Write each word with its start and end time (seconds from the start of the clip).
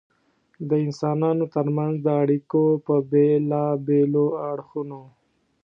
د 0.69 0.71
انسانانو 0.85 1.45
تر 1.55 1.65
منځ 1.77 1.95
د 2.01 2.07
اړیکو 2.21 2.63
په 2.85 2.95
بېلابېلو 3.11 4.25
اړخونو. 4.49 5.01